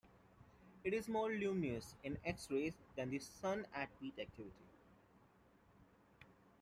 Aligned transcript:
It 0.83 0.95
is 0.95 1.07
more 1.07 1.29
luminous 1.29 1.93
in 2.03 2.17
X-rays 2.25 2.73
than 2.95 3.11
the 3.11 3.19
Sun 3.19 3.67
at 3.75 3.87
peak 3.99 4.17
activity. 4.17 4.65